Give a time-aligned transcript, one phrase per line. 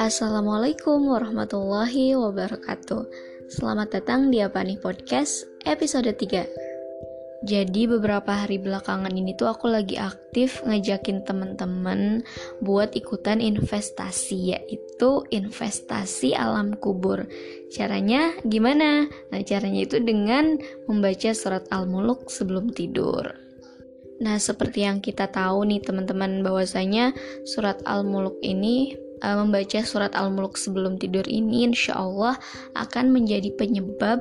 [0.00, 3.04] Assalamualaikum warahmatullahi wabarakatuh.
[3.52, 9.68] Selamat datang di Apa Nih Podcast episode 3 Jadi beberapa hari belakangan ini tuh aku
[9.68, 12.24] lagi aktif ngajakin teman-teman
[12.64, 17.28] buat ikutan investasi yaitu investasi alam kubur.
[17.68, 19.04] Caranya gimana?
[19.28, 20.56] Nah caranya itu dengan
[20.88, 23.41] membaca surat Al-Muluk sebelum tidur
[24.20, 27.16] Nah, seperti yang kita tahu nih teman-teman bahwasanya
[27.48, 32.36] surat Al-Muluk ini uh, membaca surat Al-Mulk sebelum tidur ini insya Allah
[32.76, 34.20] akan menjadi penyebab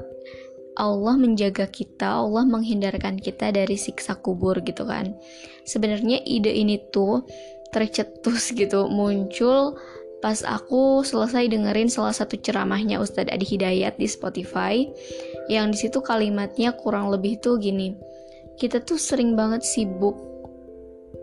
[0.80, 5.12] Allah menjaga kita, Allah menghindarkan kita dari siksa kubur gitu kan.
[5.68, 7.28] Sebenarnya ide ini tuh
[7.76, 9.76] tercetus gitu muncul
[10.22, 14.86] pas aku selesai dengerin salah satu ceramahnya Ustadz Adi Hidayat di Spotify
[15.50, 17.98] yang di situ kalimatnya kurang lebih tuh gini
[18.62, 20.14] kita tuh sering banget sibuk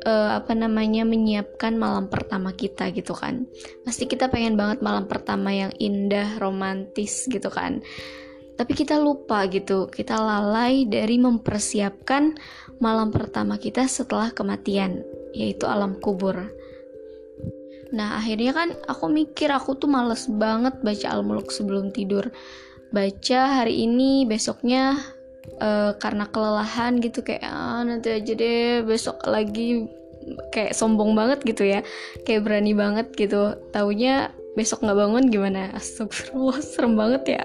[0.02, 3.46] uh, apa namanya menyiapkan malam pertama kita gitu kan.
[3.87, 7.79] Pasti kita pengen banget malam pertama yang indah romantis gitu kan.
[8.59, 12.35] Tapi kita lupa gitu kita lalai dari mempersiapkan
[12.82, 16.51] malam pertama kita setelah kematian yaitu alam kubur.
[17.95, 22.35] Nah akhirnya kan aku mikir aku tuh males banget baca al-muluk sebelum tidur.
[22.91, 24.96] Baca hari ini besoknya
[25.57, 29.88] uh, karena kelelahan gitu kayak ah, nanti aja deh besok lagi
[30.52, 31.80] kayak sombong banget gitu ya
[32.29, 33.57] kayak berani banget gitu.
[33.73, 35.73] Taunya besok nggak bangun gimana?
[35.73, 37.45] Astagfirullah serem banget ya.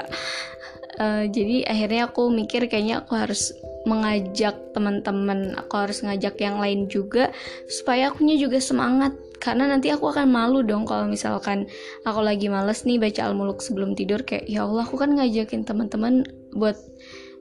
[0.94, 3.50] Uh, jadi akhirnya aku mikir kayaknya aku harus
[3.84, 7.34] mengajak teman-teman aku harus ngajak yang lain juga
[7.70, 9.14] supaya akunya juga semangat.
[9.44, 11.68] Karena nanti aku akan malu dong kalau misalkan
[12.08, 16.24] aku lagi males nih baca al-muluk sebelum tidur kayak ya Allah aku kan ngajakin teman-teman
[16.56, 16.80] buat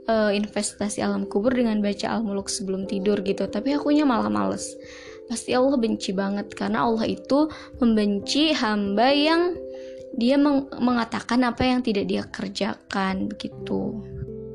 [0.09, 3.47] uh, investasi alam kubur dengan baca al-muluk sebelum tidur gitu.
[3.47, 4.75] Tapi akunya malah males.
[5.31, 6.51] Pasti Allah benci banget.
[6.55, 7.47] Karena Allah itu
[7.79, 9.55] membenci hamba yang
[10.13, 14.03] dia meng mengatakan apa yang tidak dia kerjakan gitu.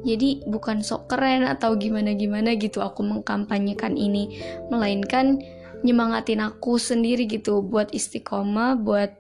[0.05, 4.39] Jadi bukan sok keren atau gimana-gimana gitu aku mengkampanyekan ini.
[4.71, 5.41] Melainkan
[5.81, 9.13] nyemangatin aku sendiri gitu buat istiqomah buat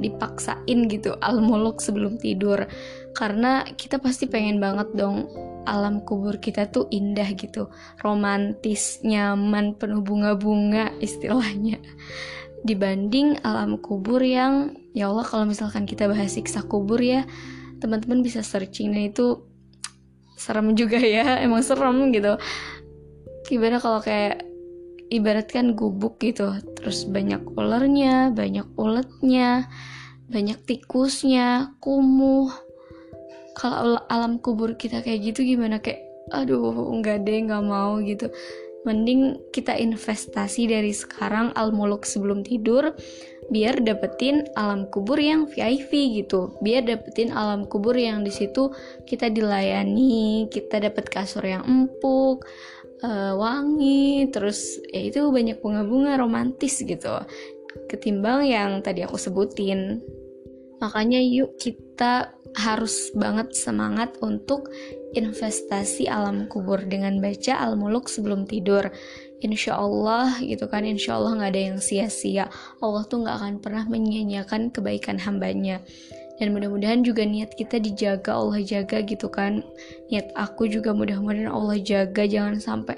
[0.00, 2.68] dipaksain gitu al-muluk sebelum tidur.
[3.16, 7.68] Karena kita pasti pengen banget dong alam kubur kita tuh indah gitu.
[8.00, 11.80] Romantis nyaman penuh bunga-bunga istilahnya.
[12.60, 17.24] Dibanding alam kubur yang ya Allah kalau misalkan kita bahas siksa kubur ya
[17.80, 18.92] teman-teman bisa searching.
[18.92, 19.44] Dan itu
[20.36, 22.36] serem juga ya emang serem gitu.
[23.48, 24.50] Gimana kalau kayak
[25.10, 29.66] ibaratkan gubuk gitu terus banyak ularnya banyak uletnya
[30.30, 32.54] banyak tikusnya kumuh
[33.56, 35.82] kalau alam kubur kita kayak gitu gimana?
[35.82, 38.30] Kayak aduh nggak deh nggak mau gitu.
[38.80, 42.96] Mending kita investasi dari sekarang al muluk sebelum tidur
[43.52, 46.56] biar dapetin alam kubur yang VIP gitu.
[46.64, 48.72] Biar dapetin alam kubur yang di situ
[49.04, 52.46] kita dilayani kita dapat kasur yang empuk
[53.04, 57.20] uh, wangi terus ya itu banyak bunga-bunga romantis gitu.
[57.90, 60.00] Ketimbang yang tadi aku sebutin.
[60.80, 64.70] Makanya yuk kita harus banget semangat untuk
[65.14, 68.90] investasi alam kubur dengan baca al-muluk sebelum tidur.
[69.40, 72.50] Insya Allah gitu kan insya Allah nggak ada yang sia-sia.
[72.82, 75.80] Allah tuh nggak akan pernah menyia-nyiakan kebaikan hambanya.
[76.40, 79.64] Dan mudah-mudahan juga niat kita dijaga Allah jaga gitu kan.
[80.08, 82.24] Niat aku juga mudah-mudahan Allah jaga.
[82.24, 82.96] Jangan sampai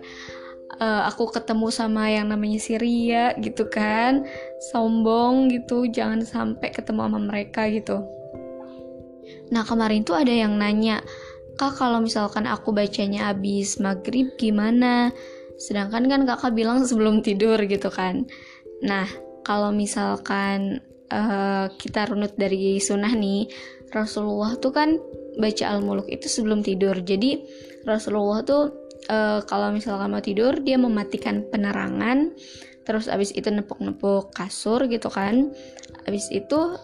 [0.78, 4.26] uh, aku ketemu sama yang namanya Syria gitu kan.
[4.70, 5.90] Sombong gitu.
[5.90, 8.21] Jangan sampai ketemu sama mereka gitu
[9.52, 11.04] nah kemarin tuh ada yang nanya
[11.56, 15.12] kak kalau misalkan aku bacanya abis maghrib gimana?
[15.60, 18.26] Sedangkan kan kakak bilang sebelum tidur gitu kan.
[18.82, 19.06] Nah
[19.42, 20.80] kalau misalkan
[21.12, 23.50] uh, kita runut dari sunnah nih
[23.92, 24.96] Rasulullah tuh kan
[25.36, 26.96] baca al-muluk itu sebelum tidur.
[26.96, 27.44] Jadi
[27.84, 28.62] Rasulullah tuh
[29.12, 32.32] uh, kalau misalkan mau tidur dia mematikan penerangan
[32.82, 35.52] terus abis itu nepuk-nepuk kasur gitu kan.
[36.08, 36.74] Abis itu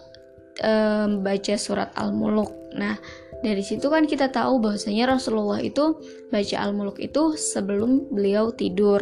[0.63, 2.95] um, baca surat al-muluk nah
[3.39, 5.95] dari situ kan kita tahu bahwasanya Rasulullah itu
[6.27, 8.99] baca Al-Muluk itu sebelum beliau tidur.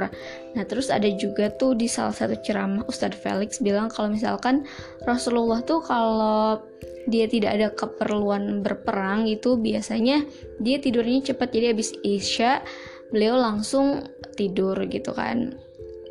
[0.53, 4.69] Nah, terus ada juga tuh di salah satu ceramah Ustadz Felix bilang kalau misalkan
[5.09, 6.61] Rasulullah tuh kalau
[7.09, 10.21] dia tidak ada keperluan berperang itu biasanya
[10.61, 12.61] dia tidurnya cepat jadi habis Isya
[13.09, 14.05] beliau langsung
[14.37, 15.57] tidur gitu kan.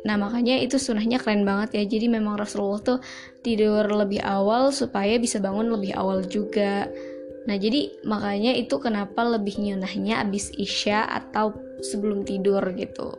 [0.05, 1.83] Nah makanya itu sunahnya keren banget ya.
[1.97, 2.99] Jadi memang Rasulullah tuh
[3.41, 6.85] tidur lebih awal supaya bisa bangun lebih awal juga.
[7.47, 13.15] Nah, jadi makanya itu kenapa lebih nyunahnya abis Isya atau sebelum tidur gitu.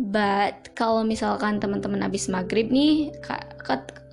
[0.00, 3.12] but kalau misalkan teman-teman abis maghrib nih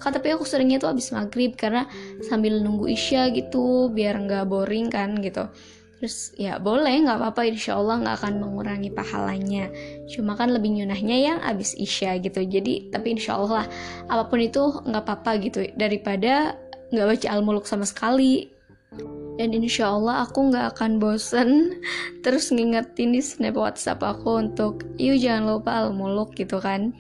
[0.04, 1.88] KTP aku seringnya tuh abis maghrib karena
[2.28, 5.48] sambil nunggu isya gitu biar nggak boring kan gitu
[5.97, 7.49] terus ya boleh nggak apa-apa.
[7.49, 9.69] Insya Allah nggak akan mengurangi pahalanya.
[10.09, 12.45] Cuma kan lebih nyunahnya yang abis isya gitu.
[12.45, 13.67] Jadi tapi insya Allah lah
[14.07, 15.59] apa pun itu nggak apa-apa gitu.
[15.73, 16.57] Daripada
[16.94, 18.53] nggak baca al-muluk sama sekali.
[19.38, 21.77] Dan insya Allah aku nggak akan bosen
[22.25, 26.97] terus ngingetin di snap WhatsApp aku untuk yuk jangan lupa al-muluk gitu kan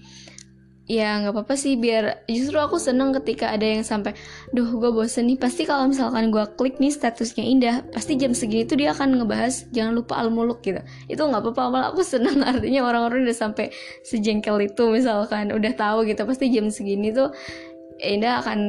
[0.87, 4.15] ya nggak apa-apa sih biar justru aku seneng ketika ada yang sampai
[4.55, 5.35] duh gue bosen nih.
[5.35, 9.67] Pasti kalau misalkan gue klik nih statusnya indah pasti jam segini tuh dia akan ngebahas
[9.75, 10.79] jangan lupa al muluk gitu.
[11.11, 12.39] Itu nggak apa-apa malah aku seneng.
[12.49, 13.75] Artinya orang-orang udah sampai
[14.07, 17.35] sejengkel itu misalkan udah tahu gitu pasti jam segini tuh
[17.97, 18.59] Indah akan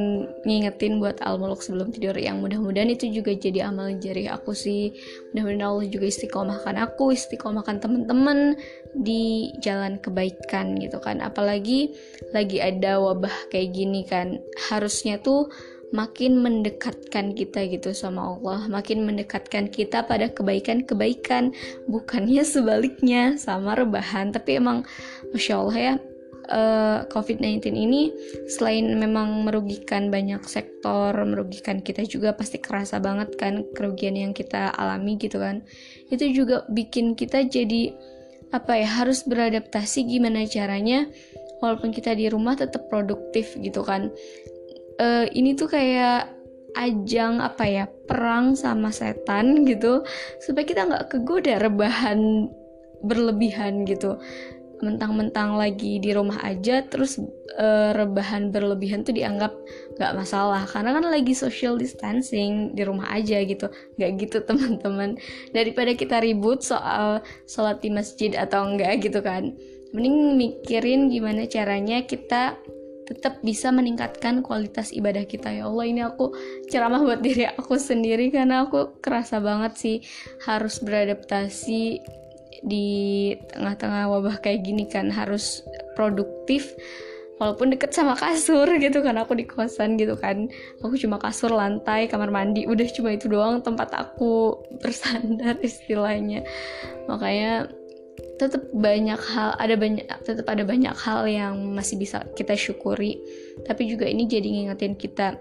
[0.41, 2.17] ngingetin buat al-muluk sebelum tidur.
[2.17, 4.89] Yang mudah-mudahan itu juga jadi amal jari aku sih.
[5.31, 8.57] Mudah-mudahan Allah juga istiqomahkan aku istiqomahkan temen-temen
[8.97, 11.21] di jalan kebaikan gitu kan.
[11.21, 11.93] Apalagi
[12.33, 14.41] lagi ada wabah kayak gini kan.
[14.73, 15.53] Harusnya tuh
[15.93, 18.65] makin mendekatkan kita gitu sama Allah.
[18.65, 21.53] Makin mendekatkan kita pada kebaikan-kebaikan.
[21.85, 24.33] Bukannya sebaliknya sama rebahan.
[24.33, 24.89] Tapi emang
[25.29, 25.93] Masya Allah ya
[26.49, 28.11] uh, eh, COVID-19 ini
[28.49, 34.73] selain memang merugikan banyak sektor, merugikan kita juga pasti kerasa banget kan kerugian yang kita
[34.75, 35.61] alami gitu kan.
[36.09, 37.93] Itu juga bikin kita jadi
[38.49, 41.05] apa ya harus beradaptasi gimana caranya
[41.61, 44.09] walaupun kita di rumah tetap produktif gitu kan.
[44.99, 46.27] Uh, ini tuh kayak
[46.77, 50.05] ajang apa ya perang sama setan gitu
[50.43, 52.51] supaya kita nggak kegoda rebahan
[53.01, 54.19] berlebihan gitu
[54.79, 57.19] mentang-mentang lagi di rumah aja terus
[57.59, 59.51] uh, rebahan berlebihan tuh dianggap
[59.99, 60.63] nggak masalah.
[60.65, 63.67] Karena kan lagi social distancing di rumah aja gitu.
[63.99, 65.19] Nggak gitu teman-teman.
[65.51, 69.53] Daripada kita ribut soal sholat di masjid atau enggak gitu kan.
[69.91, 72.55] Mending mikirin gimana caranya kita
[73.09, 75.49] tetap bisa meningkatkan kualitas ibadah kita.
[75.49, 76.29] Ya Allah ini aku
[76.69, 79.97] ceramah buat diri aku sendiri karena aku kerasa banget sih
[80.45, 82.05] harus beradaptasi
[82.65, 85.63] di tengah-tengah wabah kayak gini kan harus
[85.93, 86.75] produktif
[87.39, 90.51] walaupun deket sama kasur gitu kan aku di kosan gitu kan.
[90.83, 96.43] Aku cuma kasur lantai kamar mandi udah cuma itu doang tempat aku bersandar istilahnya.
[97.07, 97.71] Makanya
[98.39, 103.17] tetap banyak hal ada banyak tetap ada banyak hal yang masih bisa kita syukuri.
[103.63, 105.39] Tapi juga ini jadi ngingetin kita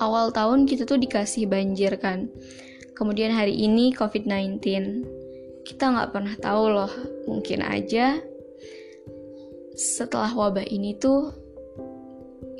[0.00, 2.32] awal tahun kita tuh dikasih banjir kan.
[2.96, 4.60] Kemudian hari ini covid-19
[5.64, 6.92] kita nggak pernah tahu loh
[7.28, 8.18] mungkin aja
[9.76, 11.32] setelah wabah ini tuh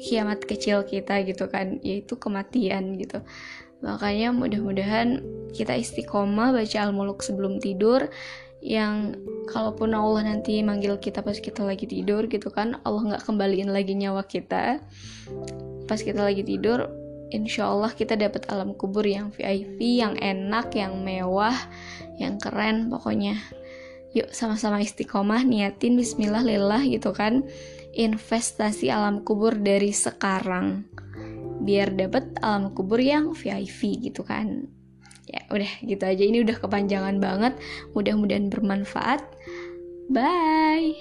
[0.01, 3.21] kiamat kecil kita gitu kan yaitu kematian gitu.
[3.85, 5.21] Makanya mudah-mudahan
[5.53, 8.09] kita istiqomah baca al-muluk sebelum tidur
[8.61, 9.17] yang
[9.49, 13.97] kalaupun Allah nanti manggil kita pas kita lagi tidur gitu kan Allah nggak kembaliin lagi
[13.97, 14.81] nyawa kita.
[15.89, 16.89] Pas kita lagi tidur
[17.31, 21.57] insya Allah kita dapat alam kubur yang VIP, yang enak, yang mewah,
[22.19, 23.39] yang keren pokoknya.
[24.11, 27.47] Yuk sama-sama istiqomah niatin bismillah lillah gitu kan.
[27.95, 30.87] Investasi alam kubur dari sekarang.
[31.63, 34.67] Biar dapat alam kubur yang VIP gitu kan.
[35.31, 37.55] Ya udah gitu aja ini udah kepanjangan banget.
[37.95, 39.23] Mudah-mudahan bermanfaat.
[40.11, 40.99] Bye.